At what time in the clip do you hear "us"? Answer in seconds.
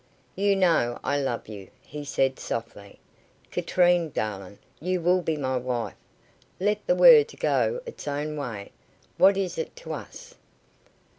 9.93-10.33